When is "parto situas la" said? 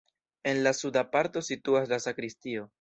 1.17-2.03